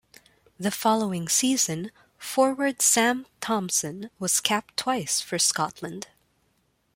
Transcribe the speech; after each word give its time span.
The 0.59 0.71
following 0.71 1.29
season, 1.29 1.91
forward 2.17 2.81
Sam 2.81 3.27
Thomson 3.39 4.09
was 4.17 4.39
capped 4.39 4.75
twice 4.77 5.21
for 5.21 5.37
Scotland. 5.37 6.07